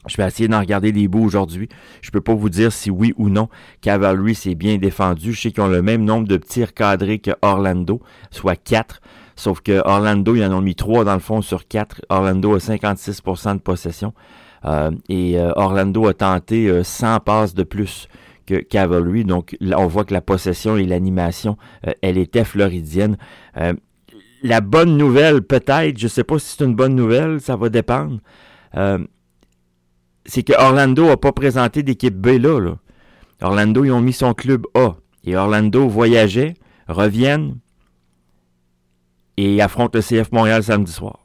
Je 0.07 0.17
vais 0.17 0.27
essayer 0.27 0.47
d'en 0.47 0.59
regarder 0.59 0.91
des 0.91 1.07
bouts 1.07 1.23
aujourd'hui. 1.23 1.69
Je 2.01 2.09
peux 2.11 2.21
pas 2.21 2.33
vous 2.33 2.49
dire 2.49 2.71
si 2.71 2.89
oui 2.89 3.13
ou 3.17 3.29
non 3.29 3.49
Cavalry 3.81 4.33
s'est 4.33 4.55
bien 4.55 4.77
défendu. 4.77 5.33
Je 5.33 5.41
sais 5.41 5.51
qu'ils 5.51 5.63
ont 5.63 5.67
le 5.67 5.81
même 5.81 6.03
nombre 6.03 6.27
de 6.27 6.37
tirs 6.37 6.73
cadrés 6.73 7.19
que 7.19 7.31
Orlando, 7.41 8.01
soit 8.31 8.55
4. 8.55 9.01
Sauf 9.35 9.61
que 9.61 9.81
Orlando, 9.85 10.35
ils 10.35 10.43
en 10.43 10.53
ont 10.53 10.61
mis 10.61 10.75
3 10.75 11.03
dans 11.03 11.13
le 11.13 11.19
fond 11.19 11.41
sur 11.41 11.67
4. 11.67 12.01
Orlando 12.09 12.55
a 12.55 12.57
56% 12.57 13.55
de 13.55 13.59
possession. 13.59 14.13
Euh, 14.65 14.91
et 15.09 15.39
euh, 15.39 15.51
Orlando 15.55 16.07
a 16.07 16.13
tenté 16.13 16.83
100 16.83 17.07
euh, 17.07 17.19
passes 17.19 17.53
de 17.53 17.63
plus 17.63 18.07
que 18.45 18.55
Cavalry. 18.55 19.23
Donc, 19.23 19.55
on 19.61 19.87
voit 19.87 20.03
que 20.03 20.13
la 20.13 20.21
possession 20.21 20.77
et 20.77 20.85
l'animation, 20.85 21.57
euh, 21.87 21.91
elle 22.01 22.17
était 22.17 22.43
floridienne. 22.43 23.17
La 24.43 24.59
bonne 24.59 24.97
nouvelle, 24.97 25.43
peut-être, 25.43 25.99
je 25.99 26.05
ne 26.05 26.09
sais 26.09 26.23
pas 26.23 26.39
si 26.39 26.55
c'est 26.57 26.63
une 26.63 26.75
bonne 26.75 26.95
nouvelle, 26.95 27.39
ça 27.39 27.55
va 27.55 27.69
dépendre. 27.69 28.19
Euh, 28.75 28.97
c'est 30.25 30.43
que 30.43 30.53
Orlando 30.53 31.05
n'a 31.07 31.17
pas 31.17 31.31
présenté 31.31 31.83
d'équipe 31.83 32.15
B 32.15 32.39
là, 32.39 32.75
Orlando, 33.41 33.83
ils 33.83 33.91
ont 33.91 34.01
mis 34.01 34.13
son 34.13 34.33
club 34.33 34.67
A. 34.75 34.95
Et 35.23 35.35
Orlando 35.35 35.87
voyageait, 35.87 36.55
reviennent 36.87 37.57
et 39.37 39.61
affrontent 39.61 39.97
le 39.97 40.01
CF 40.01 40.31
Montréal 40.31 40.63
samedi 40.63 40.91
soir. 40.91 41.20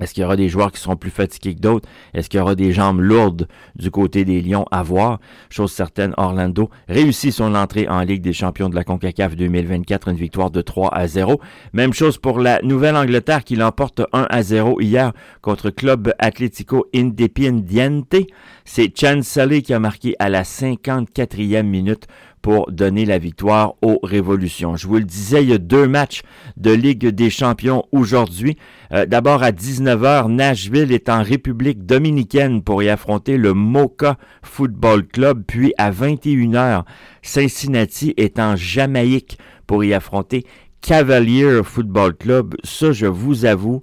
Est-ce 0.00 0.12
qu'il 0.12 0.22
y 0.22 0.24
aura 0.24 0.36
des 0.36 0.48
joueurs 0.48 0.72
qui 0.72 0.80
seront 0.80 0.96
plus 0.96 1.10
fatigués 1.10 1.54
que 1.54 1.60
d'autres? 1.60 1.88
Est-ce 2.12 2.28
qu'il 2.28 2.38
y 2.38 2.40
aura 2.40 2.54
des 2.54 2.72
jambes 2.72 3.00
lourdes 3.00 3.48
du 3.76 3.90
côté 3.90 4.24
des 4.24 4.42
Lions 4.42 4.66
à 4.70 4.82
voir? 4.82 5.20
Chose 5.48 5.72
certaine, 5.72 6.12
Orlando 6.16 6.70
réussit 6.88 7.32
son 7.32 7.54
entrée 7.54 7.88
en 7.88 8.00
Ligue 8.00 8.22
des 8.22 8.32
champions 8.32 8.68
de 8.68 8.74
la 8.74 8.84
CONCACAF 8.84 9.36
2024, 9.36 10.08
une 10.08 10.16
victoire 10.16 10.50
de 10.50 10.60
3 10.60 10.92
à 10.92 11.06
0. 11.06 11.40
Même 11.72 11.92
chose 11.92 12.18
pour 12.18 12.40
la 12.40 12.60
Nouvelle-Angleterre 12.62 13.44
qui 13.44 13.56
l'emporte 13.56 14.02
1 14.12 14.26
à 14.28 14.42
0 14.42 14.80
hier 14.80 15.12
contre 15.40 15.70
Club 15.70 16.12
Atlético 16.18 16.86
Independiente. 16.94 18.16
C'est 18.64 18.92
Chan 18.98 19.20
Saleh 19.22 19.62
qui 19.62 19.72
a 19.72 19.78
marqué 19.78 20.14
à 20.18 20.28
la 20.28 20.42
54e 20.42 21.62
minute 21.62 22.06
pour 22.42 22.70
donner 22.70 23.04
la 23.04 23.18
victoire 23.18 23.74
aux 23.82 23.98
Révolutions. 24.02 24.76
Je 24.76 24.86
vous 24.86 24.98
le 24.98 25.04
disais, 25.04 25.42
il 25.42 25.50
y 25.50 25.52
a 25.52 25.58
deux 25.58 25.88
matchs 25.88 26.22
de 26.56 26.70
Ligue 26.70 27.08
des 27.08 27.30
champions 27.30 27.84
aujourd'hui. 27.92 28.56
Euh, 28.92 29.06
d'abord 29.06 29.42
à 29.42 29.50
19h, 29.50 30.30
Nashville 30.30 30.92
est 30.92 31.08
en 31.08 31.22
République 31.22 31.86
dominicaine 31.86 32.62
pour 32.62 32.82
y 32.82 32.88
affronter 32.88 33.36
le 33.36 33.52
Mocha 33.52 34.16
Football 34.42 35.06
Club. 35.06 35.42
Puis 35.46 35.72
à 35.76 35.90
21h, 35.90 36.84
Cincinnati 37.22 38.14
est 38.16 38.38
en 38.38 38.54
Jamaïque 38.56 39.38
pour 39.66 39.82
y 39.82 39.92
affronter 39.92 40.44
Cavalier 40.80 41.62
Football 41.64 42.14
Club. 42.16 42.54
Ça, 42.62 42.92
je 42.92 43.06
vous 43.06 43.44
avoue, 43.44 43.82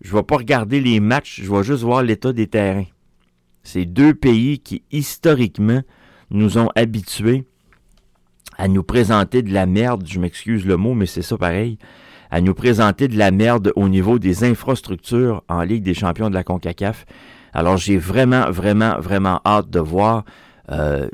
je 0.00 0.12
ne 0.12 0.16
vais 0.16 0.22
pas 0.22 0.36
regarder 0.36 0.80
les 0.80 1.00
matchs, 1.00 1.42
je 1.42 1.52
vais 1.52 1.62
juste 1.62 1.82
voir 1.82 2.02
l'état 2.02 2.32
des 2.32 2.46
terrains. 2.46 2.86
C'est 3.62 3.84
deux 3.84 4.14
pays 4.14 4.60
qui, 4.60 4.82
historiquement, 4.90 5.82
nous 6.30 6.58
ont 6.58 6.68
habitués 6.74 7.44
à 8.58 8.68
nous 8.68 8.82
présenter 8.82 9.42
de 9.42 9.52
la 9.52 9.66
merde, 9.66 10.04
je 10.06 10.18
m'excuse 10.18 10.66
le 10.66 10.76
mot, 10.76 10.94
mais 10.94 11.06
c'est 11.06 11.22
ça 11.22 11.38
pareil, 11.38 11.78
à 12.30 12.40
nous 12.40 12.54
présenter 12.54 13.08
de 13.08 13.16
la 13.16 13.30
merde 13.30 13.72
au 13.76 13.88
niveau 13.88 14.18
des 14.18 14.44
infrastructures 14.44 15.42
en 15.48 15.62
Ligue 15.62 15.84
des 15.84 15.94
champions 15.94 16.28
de 16.28 16.34
la 16.34 16.44
CONCACAF. 16.44 17.06
Alors 17.52 17.76
j'ai 17.76 17.96
vraiment, 17.96 18.50
vraiment, 18.50 18.98
vraiment 19.00 19.40
hâte 19.46 19.70
de 19.70 19.78
voir 19.78 20.24
euh, 20.70 21.08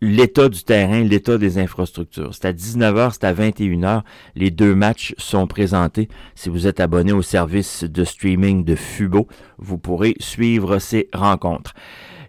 l'état 0.00 0.48
du 0.48 0.62
terrain, 0.62 1.02
l'état 1.02 1.38
des 1.38 1.58
infrastructures. 1.58 2.34
C'est 2.34 2.44
à 2.44 2.52
19h, 2.52 3.12
c'est 3.12 3.24
à 3.24 3.32
21h. 3.32 4.02
Les 4.36 4.50
deux 4.50 4.74
matchs 4.74 5.14
sont 5.18 5.46
présentés. 5.46 6.08
Si 6.34 6.48
vous 6.48 6.66
êtes 6.66 6.78
abonné 6.78 7.12
au 7.12 7.22
service 7.22 7.84
de 7.84 8.04
streaming 8.04 8.64
de 8.64 8.76
Fubo, 8.76 9.26
vous 9.58 9.78
pourrez 9.78 10.14
suivre 10.20 10.78
ces 10.78 11.08
rencontres. 11.12 11.74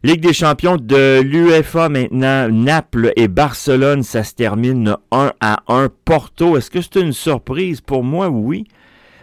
Ligue 0.01 0.21
des 0.21 0.31
champions 0.31 0.77
de 0.77 1.19
l'UEFA 1.19 1.89
maintenant, 1.89 2.47
Naples 2.47 3.11
et 3.17 3.27
Barcelone, 3.27 4.01
ça 4.01 4.23
se 4.23 4.33
termine 4.33 4.95
1 5.11 5.33
à 5.41 5.59
1. 5.67 5.89
Porto, 6.05 6.55
est-ce 6.55 6.71
que 6.71 6.79
c'est 6.79 7.01
une 7.01 7.11
surprise? 7.11 7.81
Pour 7.81 8.05
moi, 8.05 8.29
oui 8.29 8.63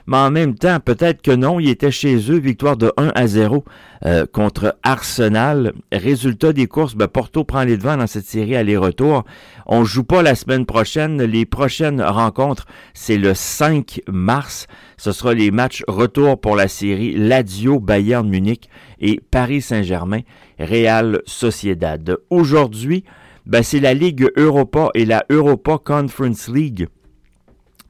mais 0.06 0.16
en 0.16 0.30
même 0.30 0.54
temps, 0.54 0.78
peut-être 0.78 1.20
que 1.20 1.32
non, 1.32 1.58
il 1.58 1.68
était 1.68 1.90
chez 1.90 2.16
eux, 2.30 2.38
victoire 2.38 2.76
de 2.76 2.92
1 2.96 3.12
à 3.14 3.26
0 3.26 3.64
euh, 4.04 4.25
contre 4.26 4.76
Arsenal. 4.84 5.72
Résultat 5.90 6.52
des 6.52 6.66
courses, 6.66 6.94
ben 6.94 7.08
Porto 7.08 7.42
prend 7.42 7.64
les 7.64 7.76
devants 7.76 7.96
dans 7.96 8.06
cette 8.06 8.26
série 8.26 8.54
aller-retour. 8.54 9.25
On 9.66 9.84
joue 9.84 10.04
pas 10.04 10.22
la 10.22 10.36
semaine 10.36 10.64
prochaine. 10.64 11.22
Les 11.22 11.44
prochaines 11.44 12.00
rencontres, 12.00 12.66
c'est 12.94 13.18
le 13.18 13.34
5 13.34 14.00
mars. 14.08 14.68
Ce 14.96 15.10
sera 15.10 15.34
les 15.34 15.50
matchs 15.50 15.82
retour 15.88 16.40
pour 16.40 16.54
la 16.54 16.68
série 16.68 17.12
Ladio 17.12 17.80
Bayern 17.80 18.28
Munich 18.28 18.68
et 19.00 19.20
Paris 19.30 19.60
Saint-Germain 19.60 20.20
Real 20.58 21.22
Sociedad. 21.26 22.16
Aujourd'hui, 22.30 23.04
ben, 23.44 23.62
c'est 23.62 23.80
la 23.80 23.94
Ligue 23.94 24.28
Europa 24.36 24.90
et 24.94 25.04
la 25.04 25.25
Europa 25.30 25.78
Conference 25.84 26.48
League 26.48 26.88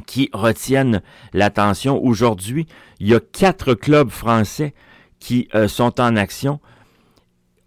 qui 0.06 0.30
retiennent 0.32 1.02
l'attention. 1.32 2.02
Aujourd'hui, 2.02 2.66
il 3.00 3.08
y 3.08 3.14
a 3.14 3.20
quatre 3.20 3.74
clubs 3.74 4.10
français 4.10 4.74
qui 5.20 5.48
euh, 5.54 5.68
sont 5.68 6.00
en 6.00 6.16
action. 6.16 6.60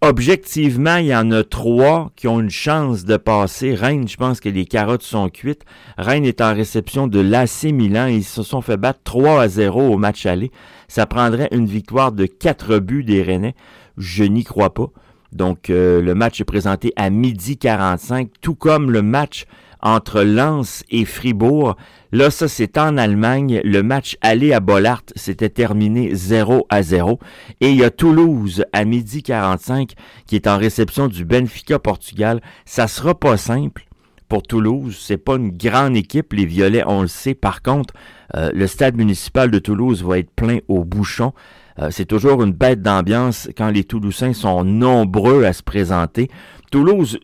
Objectivement, 0.02 0.96
il 0.96 1.06
y 1.06 1.14
en 1.14 1.30
a 1.30 1.44
trois 1.44 2.10
qui 2.16 2.26
ont 2.26 2.40
une 2.40 2.48
chance 2.48 3.04
de 3.04 3.18
passer. 3.18 3.74
Rennes, 3.74 4.08
je 4.08 4.16
pense 4.16 4.40
que 4.40 4.48
les 4.48 4.64
carottes 4.64 5.02
sont 5.02 5.28
cuites. 5.28 5.66
Rennes 5.98 6.24
est 6.24 6.40
en 6.40 6.54
réception 6.54 7.06
de 7.06 7.20
l'AC 7.20 7.64
Milan. 7.64 8.06
Ils 8.06 8.24
se 8.24 8.42
sont 8.42 8.62
fait 8.62 8.78
battre 8.78 9.00
3 9.04 9.42
à 9.42 9.48
0 9.48 9.92
au 9.92 9.98
match 9.98 10.24
aller. 10.24 10.50
Ça 10.88 11.04
prendrait 11.04 11.48
une 11.52 11.66
victoire 11.66 12.12
de 12.12 12.24
quatre 12.24 12.78
buts 12.78 13.04
des 13.04 13.22
Rennais. 13.22 13.54
Je 13.98 14.24
n'y 14.24 14.42
crois 14.42 14.72
pas. 14.72 14.88
Donc, 15.32 15.68
euh, 15.68 16.00
le 16.00 16.14
match 16.14 16.40
est 16.40 16.44
présenté 16.44 16.94
à 16.96 17.10
midi 17.10 17.58
45, 17.58 18.30
tout 18.40 18.54
comme 18.54 18.90
le 18.90 19.02
match 19.02 19.44
entre 19.82 20.22
Lens 20.22 20.84
et 20.90 21.04
Fribourg. 21.04 21.76
Là, 22.12 22.30
ça, 22.30 22.48
c'est 22.48 22.78
en 22.78 22.96
Allemagne. 22.96 23.60
Le 23.64 23.82
match 23.82 24.16
aller 24.20 24.52
à 24.52 24.60
Bollard 24.60 25.02
s'était 25.14 25.48
terminé 25.48 26.14
0 26.14 26.66
à 26.68 26.82
0. 26.82 27.18
Et 27.60 27.70
il 27.70 27.76
y 27.76 27.84
a 27.84 27.90
Toulouse 27.90 28.64
à 28.72 28.84
midi 28.84 29.22
45 29.22 29.92
qui 30.26 30.36
est 30.36 30.46
en 30.46 30.58
réception 30.58 31.08
du 31.08 31.24
Benfica 31.24 31.78
Portugal. 31.78 32.40
Ça 32.64 32.88
sera 32.88 33.14
pas 33.14 33.36
simple 33.36 33.86
pour 34.28 34.42
Toulouse. 34.42 34.96
C'est 35.00 35.18
pas 35.18 35.36
une 35.36 35.56
grande 35.56 35.96
équipe. 35.96 36.32
Les 36.32 36.46
Violets, 36.46 36.84
on 36.86 37.02
le 37.02 37.08
sait. 37.08 37.34
Par 37.34 37.62
contre, 37.62 37.94
euh, 38.36 38.50
le 38.54 38.66
stade 38.66 38.96
municipal 38.96 39.50
de 39.50 39.58
Toulouse 39.58 40.02
va 40.02 40.18
être 40.18 40.30
plein 40.30 40.58
au 40.68 40.84
bouchon. 40.84 41.32
Euh, 41.78 41.90
c'est 41.90 42.06
toujours 42.06 42.42
une 42.42 42.52
bête 42.52 42.82
d'ambiance 42.82 43.48
quand 43.56 43.70
les 43.70 43.84
Toulousains 43.84 44.32
sont 44.32 44.64
nombreux 44.64 45.44
à 45.44 45.52
se 45.52 45.62
présenter. 45.62 46.28
Toulouse, 46.70 47.18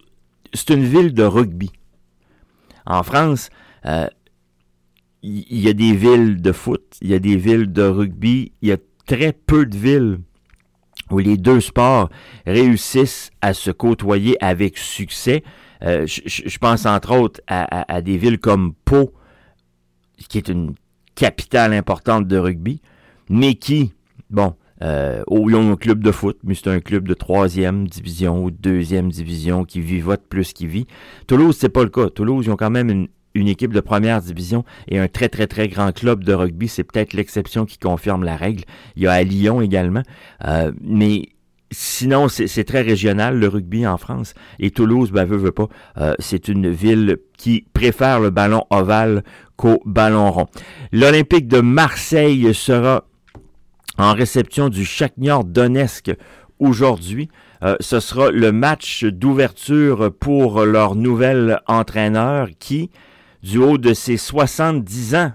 c'est 0.55 0.71
une 0.71 0.85
ville 0.85 1.13
de 1.15 1.23
rugby. 1.23 1.71
En 2.87 3.03
France, 3.03 3.51
euh, 3.85 4.07
il 5.23 5.61
y, 5.61 5.69
a 5.69 5.73
des 5.73 5.93
villes 5.93 6.41
de 6.41 6.53
foot, 6.53 6.83
il 7.01 7.09
y 7.09 7.15
a 7.15 7.19
des 7.19 7.37
villes 7.37 7.73
de 7.73 7.83
rugby, 7.83 8.53
il 8.63 8.69
y 8.69 8.73
a 8.73 8.77
très 9.07 9.33
peu 9.33 9.67
de 9.67 9.77
villes 9.77 10.19
où 11.11 11.19
les 11.19 11.37
deux 11.37 11.61
sports 11.61 12.11
réussissent 12.47 13.31
à 13.41 13.53
se 13.55 13.71
côtoyer 13.71 14.43
avec 14.43 14.79
succès. 14.79 15.43
Euh, 15.83 16.07
je, 16.07 16.59
pense 16.59 16.87
entre 16.87 17.17
autres 17.17 17.41
à, 17.49 18.01
des 18.03 18.17
villes 18.17 18.39
comme 18.39 18.75
Pau, 18.85 19.13
qui 20.29 20.39
est 20.39 20.49
une 20.49 20.75
capitale 21.15 21.73
importante 21.73 22.27
de 22.27 22.37
rugby, 22.37 22.81
mais 23.29 23.55
qui, 23.55 23.93
bon, 24.31 24.55
euh, 24.83 25.23
ils 25.29 25.55
ont 25.55 25.73
un 25.73 25.77
club 25.77 26.03
de 26.03 26.11
foot, 26.11 26.39
mais 26.45 26.55
c'est 26.55 26.69
un 26.69 26.81
club 26.81 27.09
de 27.09 27.15
troisième 27.15 27.89
division 27.89 28.45
ou 28.45 28.51
deuxième 28.51 29.11
division 29.11 29.65
qui 29.65 29.81
vivote 29.81 30.23
plus 30.29 30.53
qu'il 30.53 30.69
vit. 30.69 30.87
Toulouse, 31.27 31.57
c'est 31.59 31.69
pas 31.69 31.83
le 31.83 31.91
cas. 31.91 32.09
Toulouse, 32.09 32.47
ils 32.47 32.51
ont 32.51 32.57
quand 32.57 32.71
même 32.71 32.91
une, 32.91 33.09
équipe 33.49 33.73
de 33.73 33.81
première 33.81 34.23
division 34.23 34.65
et 34.89 34.99
un 34.99 35.09
très 35.09 35.29
très 35.29 35.47
très 35.47 35.69
grand 35.69 35.93
club 35.93 36.25
de 36.25 36.33
rugby. 36.33 36.69
C'est 36.69 36.85
peut-être 36.85 37.13
l'exception 37.13 37.67
qui 37.67 37.79
confirme 37.79 38.25
la 38.25 38.35
règle. 38.35 38.65
Il 38.97 39.03
y 39.03 39.07
a 39.07 39.13
à 39.13 39.23
Lyon 39.23 39.61
également. 39.61 40.03
Euh, 40.47 40.73
mais 40.81 41.29
Sinon, 41.73 42.29
c'est 42.29 42.63
très 42.63 42.83
régional, 42.83 43.41
le 43.41 43.49
rugby 43.49 43.89
en 43.89 43.97
France. 43.97 44.35
Et 44.61 44.71
Toulouse, 44.71 45.11
ben, 45.11 45.25
veut, 45.25 45.37
veut 45.37 45.51
pas, 45.51 45.67
euh, 45.99 46.15
c'est 46.21 46.47
une 46.47 46.71
ville 46.71 47.19
qui 47.37 47.67
préfère 47.73 48.21
le 48.21 48.31
ballon 48.31 48.63
ovale 48.71 49.25
qu'au 49.57 49.83
ballon 49.85 50.31
rond. 50.31 50.47
L'Olympique 50.93 51.49
de 51.49 51.61
Marseille 51.61 52.55
sera 52.55 53.05
en 53.99 54.15
réception 54.15 54.69
du 54.69 54.85
Shakhtar 54.85 55.45
Donetsk 55.45 56.13
aujourd'hui. 56.59 57.29
Euh, 57.63 57.77
ce 57.81 58.01
sera 58.01 58.31
le 58.31 58.53
match 58.53 59.05
d'ouverture 59.05 60.13
pour 60.19 60.65
leur 60.65 60.95
nouvel 60.95 61.61
entraîneur 61.67 62.49
qui, 62.59 62.91
du 63.43 63.59
haut 63.59 63.79
de 63.79 63.95
ses 63.95 64.17
70 64.17 65.15
ans, 65.15 65.33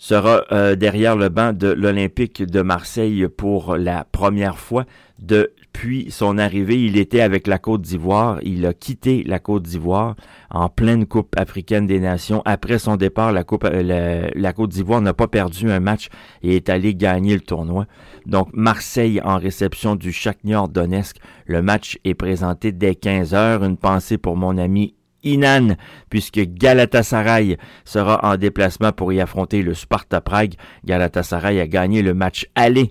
sera 0.00 0.44
euh, 0.50 0.76
derrière 0.76 1.14
le 1.14 1.28
banc 1.28 1.52
de 1.52 1.68
l'Olympique 1.68 2.42
de 2.42 2.62
Marseille 2.62 3.28
pour 3.28 3.76
la 3.76 4.04
première 4.04 4.58
fois 4.58 4.86
depuis 5.18 6.10
son 6.10 6.38
arrivée. 6.38 6.82
Il 6.82 6.96
était 6.96 7.20
avec 7.20 7.46
la 7.46 7.58
Côte 7.58 7.82
d'Ivoire. 7.82 8.38
Il 8.42 8.64
a 8.64 8.72
quitté 8.72 9.22
la 9.24 9.38
Côte 9.38 9.64
d'Ivoire 9.64 10.16
en 10.48 10.70
pleine 10.70 11.04
Coupe 11.04 11.38
africaine 11.38 11.86
des 11.86 12.00
Nations. 12.00 12.40
Après 12.46 12.78
son 12.78 12.96
départ, 12.96 13.30
la, 13.30 13.44
euh, 13.64 14.52
Côte 14.56 14.70
d'Ivoire 14.70 15.02
n'a 15.02 15.12
pas 15.12 15.28
perdu 15.28 15.70
un 15.70 15.80
match 15.80 16.08
et 16.42 16.56
est 16.56 16.70
allé 16.70 16.94
gagner 16.94 17.34
le 17.34 17.42
tournoi. 17.42 17.84
Donc 18.24 18.48
Marseille 18.54 19.20
en 19.22 19.36
réception 19.36 19.96
du 19.96 20.12
Shakhtar 20.12 20.68
Donetsk. 20.68 21.18
Le 21.44 21.60
match 21.60 21.98
est 22.04 22.14
présenté 22.14 22.72
dès 22.72 22.94
15 22.94 23.34
heures. 23.34 23.64
Une 23.64 23.76
pensée 23.76 24.16
pour 24.16 24.38
mon 24.38 24.56
ami 24.56 24.94
Inan, 25.22 25.76
puisque 26.08 26.40
Galatasaray 26.40 27.56
sera 27.84 28.20
en 28.22 28.36
déplacement 28.36 28.92
pour 28.92 29.12
y 29.12 29.20
affronter 29.20 29.62
le 29.62 29.74
Sparta 29.74 30.20
Prague. 30.20 30.54
Galatasaray 30.84 31.60
a 31.60 31.66
gagné 31.66 32.02
le 32.02 32.14
match 32.14 32.46
aller 32.54 32.90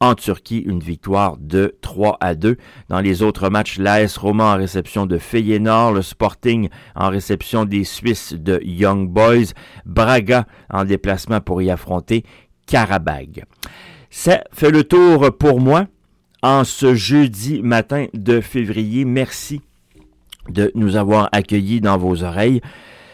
en 0.00 0.14
Turquie, 0.14 0.58
une 0.58 0.80
victoire 0.80 1.36
de 1.38 1.76
3 1.80 2.18
à 2.20 2.34
2. 2.34 2.56
Dans 2.88 3.00
les 3.00 3.22
autres 3.22 3.48
matchs, 3.48 3.78
l'AS 3.78 4.16
Roma 4.18 4.54
en 4.54 4.56
réception 4.56 5.06
de 5.06 5.18
Feyenoord, 5.18 5.92
le 5.92 6.02
Sporting 6.02 6.68
en 6.94 7.08
réception 7.08 7.64
des 7.64 7.84
Suisses 7.84 8.34
de 8.34 8.60
Young 8.62 9.08
Boys, 9.08 9.52
Braga 9.86 10.46
en 10.70 10.84
déplacement 10.84 11.40
pour 11.40 11.62
y 11.62 11.70
affronter 11.70 12.24
Karabag. 12.66 13.44
Ça 14.10 14.44
fait 14.52 14.70
le 14.70 14.84
tour 14.84 15.36
pour 15.38 15.60
moi 15.60 15.86
en 16.42 16.64
ce 16.64 16.94
jeudi 16.94 17.62
matin 17.62 18.06
de 18.12 18.40
février. 18.40 19.04
Merci 19.04 19.62
de 20.48 20.72
nous 20.74 20.96
avoir 20.96 21.28
accueillis 21.32 21.80
dans 21.80 21.98
vos 21.98 22.22
oreilles. 22.22 22.60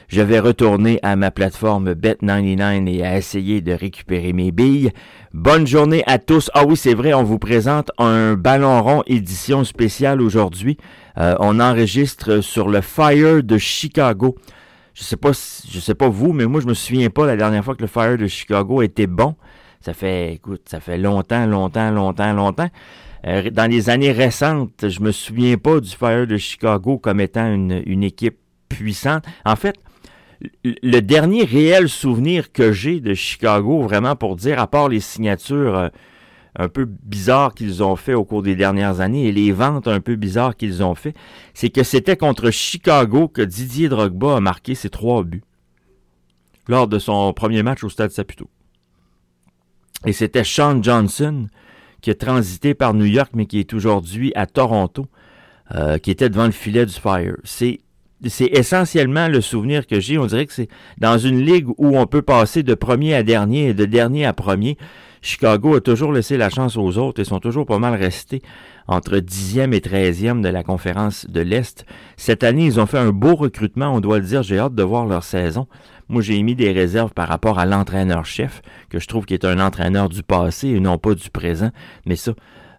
je 0.09 0.21
vais 0.21 0.39
retourner 0.39 0.99
à 1.03 1.17
ma 1.17 1.31
plateforme 1.31 1.93
Bet99 1.93 2.87
et 2.89 3.03
à 3.05 3.17
essayer 3.17 3.61
de 3.61 3.73
récupérer 3.73 4.33
mes 4.33 4.53
billes. 4.53 4.91
Bonne 5.33 5.67
journée 5.67 6.03
à 6.07 6.19
tous. 6.19 6.51
Ah 6.53 6.65
oui, 6.67 6.77
c'est 6.77 6.95
vrai, 6.95 7.15
on 7.15 7.23
vous 7.23 7.39
présente 7.39 7.91
un 7.97 8.35
ballon 8.35 8.83
rond 8.83 9.03
édition 9.07 9.65
spéciale 9.65 10.21
aujourd'hui. 10.21 10.77
Euh, 11.19 11.35
on 11.41 11.61
enregistre 11.61 12.41
sur 12.41 12.69
le 12.69 12.83
Fire 12.83 13.43
de 13.43 13.57
Chicago. 13.57 14.37
Je 14.95 15.05
sais 15.05 15.17
pas, 15.17 15.33
je 15.33 15.81
sais 15.81 15.95
pas 15.95 16.09
vous, 16.09 16.33
mais 16.33 16.45
moi 16.45 16.61
je 16.61 16.67
me 16.67 16.75
souviens 16.75 17.09
pas 17.09 17.27
la 17.27 17.37
dernière 17.37 17.65
fois 17.65 17.75
que 17.75 17.83
le 17.83 17.89
Fire 17.89 18.19
de 18.19 18.27
Chicago 18.27 18.83
était 18.83 19.07
bon. 19.07 19.35
Ça 19.81 19.95
fait, 19.95 20.35
écoute, 20.35 20.63
ça 20.67 20.79
fait 20.79 20.99
longtemps, 20.99 21.47
longtemps, 21.47 21.91
longtemps, 21.91 22.33
longtemps. 22.33 22.69
Euh, 23.27 23.51
dans 23.51 23.71
les 23.71 23.91
années 23.91 24.13
récentes, 24.13 24.89
je 24.89 25.01
me 25.01 25.13
souviens 25.13 25.57
pas 25.57 25.81
du 25.81 25.91
Fire 25.91 26.27
de 26.27 26.37
Chicago 26.37 26.99
comme 26.99 27.21
étant 27.21 27.53
une, 27.53 28.03
équipe 28.03 28.39
puissante. 28.69 29.25
En 29.45 29.57
fait, 29.57 29.77
le 30.65 31.01
dernier 31.01 31.45
réel 31.45 31.89
souvenir 31.89 32.53
que 32.53 32.73
j'ai 32.73 33.01
de 33.01 33.15
Chicago, 33.15 33.83
vraiment 33.83 34.17
pour 34.17 34.37
dire, 34.37 34.59
à 34.59 34.67
part 34.67 34.89
les 34.89 35.01
signatures 35.01 35.77
euh, 35.77 35.89
un 36.59 36.69
peu 36.69 36.85
bizarres 36.85 37.55
qu'ils 37.55 37.83
ont 37.83 37.97
fait 37.97 38.15
au 38.15 38.25
cours 38.25 38.43
des 38.43 38.57
dernières 38.57 39.01
années 39.01 39.27
et 39.27 39.33
les 39.33 39.53
ventes 39.53 39.89
un 39.89 40.01
peu 40.01 40.17
bizarres 40.17 40.57
qu'ils 40.57 40.83
ont 40.83 40.95
fait, 40.95 41.15
c'est 41.55 41.71
que 41.71 41.83
c'était 41.83 42.17
contre 42.17 42.51
Chicago 42.51 43.29
que 43.29 43.43
Didier 43.43 43.89
Drogba 43.89 44.37
a 44.37 44.41
marqué 44.41 44.75
ses 44.75 44.91
trois 44.91 45.23
buts 45.23 45.45
lors 46.69 46.89
de 46.89 46.99
son 46.99 47.33
premier 47.33 47.63
match 47.63 47.85
au 47.85 47.89
Stade 47.89 48.11
Saputo. 48.11 48.51
Et 50.05 50.13
c'était 50.13 50.45
Sean 50.45 50.83
Johnson 50.83 51.47
qui 52.03 52.11
a 52.11 52.15
transité 52.15 52.75
par 52.75 52.93
New 52.93 53.07
York, 53.07 53.31
mais 53.35 53.47
qui 53.47 53.59
est 53.59 53.73
aujourd'hui 53.73 54.33
à 54.35 54.47
Toronto, 54.47 55.07
euh, 55.75 55.97
qui 55.99 56.11
était 56.11 56.29
devant 56.29 56.45
le 56.45 56.53
filet 56.53 56.85
du 56.85 56.93
Fire. 56.93 57.37
C'est 57.45 57.81
c'est 58.29 58.47
essentiellement 58.53 59.27
le 59.27 59.41
souvenir 59.41 59.87
que 59.87 59.99
j'ai. 59.99 60.17
On 60.17 60.27
dirait 60.27 60.47
que 60.47 60.53
c'est 60.53 60.69
dans 60.99 61.19
une 61.19 61.41
ligue 61.41 61.67
où 61.79 61.99
on 61.99 62.07
peut 62.07 62.23
passer 62.23 62.63
de 62.63 62.75
premier 62.75 63.15
à 63.15 63.25
dernier 63.25 63.71
et 63.71 63.75
de 63.75 63.85
dernier 63.85 64.25
à 64.27 64.33
premier. 64.33 64.77
Chicago 65.23 65.77
a 65.77 65.81
toujours 65.81 66.13
laissé 66.13 66.37
la 66.37 66.51
chance 66.51 66.77
aux 66.77 66.99
autres 66.99 67.21
et 67.21 67.25
sont 67.25 67.41
toujours 67.41 67.67
pas 67.67 67.79
mal 67.79 67.95
restés 67.95 68.43
entre 68.89 69.17
10e 69.17 69.73
et 69.73 69.81
13e 69.81 70.41
de 70.41 70.49
la 70.49 70.63
conférence 70.65 71.27
de 71.29 71.41
l'Est. 71.41 71.87
Cette 72.17 72.43
année, 72.43 72.65
ils 72.65 72.81
ont 72.81 72.87
fait 72.87 72.99
un 72.99 73.13
beau 73.13 73.35
recrutement, 73.35 73.95
on 73.95 74.01
doit 74.01 74.19
le 74.19 74.25
dire. 74.25 74.43
J'ai 74.43 74.59
hâte 74.59 74.75
de 74.75 74.83
voir 74.83 75.07
leur 75.07 75.23
saison. 75.23 75.67
Moi, 76.13 76.21
j'ai 76.21 76.37
émis 76.37 76.55
des 76.55 76.73
réserves 76.73 77.15
par 77.15 77.27
rapport 77.27 77.59
à 77.59 77.65
l'entraîneur-chef, 77.65 78.61
que 78.91 79.01
je 79.01 79.07
trouve 79.07 79.25
qui 79.25 79.33
est 79.33 79.47
un 79.47 79.59
entraîneur 79.59 80.11
du 80.11 80.23
passé 80.23 80.69
et 80.69 80.79
non 80.79 80.99
pas 80.99 81.15
du 81.15 81.31
présent. 81.31 81.71
Mais 82.05 82.17
ça, 82.17 82.33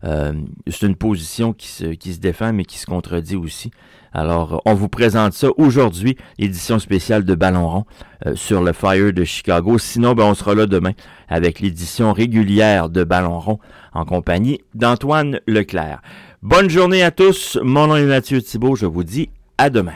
euh, 0.03 0.33
c'est 0.67 0.85
une 0.85 0.95
position 0.95 1.51
qui 1.51 1.67
se, 1.67 1.85
qui 1.85 2.13
se 2.13 2.19
défend, 2.19 2.53
mais 2.53 2.63
qui 2.63 2.77
se 2.77 2.85
contredit 2.85 3.35
aussi. 3.35 3.71
Alors, 4.13 4.61
on 4.65 4.75
vous 4.75 4.87
présente 4.87 5.33
ça 5.33 5.47
aujourd'hui, 5.57 6.15
édition 6.37 6.77
spéciale 6.77 7.25
de 7.25 7.33
Ballon 7.33 7.67
rond 7.67 7.85
euh, 8.27 8.35
sur 8.35 8.61
le 8.61 8.71
Fire 8.71 9.11
de 9.11 9.23
Chicago. 9.23 9.79
Sinon, 9.79 10.13
ben, 10.13 10.25
on 10.25 10.35
sera 10.35 10.53
là 10.53 10.67
demain 10.67 10.91
avec 11.27 11.59
l'édition 11.59 12.13
régulière 12.13 12.87
de 12.89 13.03
Ballon 13.03 13.39
rond 13.39 13.57
en 13.93 14.05
compagnie 14.05 14.61
d'Antoine 14.75 15.39
Leclerc. 15.47 16.03
Bonne 16.43 16.69
journée 16.69 17.01
à 17.01 17.09
tous. 17.09 17.57
Mon 17.63 17.87
nom 17.87 17.95
est 17.95 18.05
Mathieu 18.05 18.43
Thibault. 18.43 18.75
Je 18.75 18.85
vous 18.85 19.03
dis 19.03 19.31
à 19.57 19.71
demain. 19.71 19.93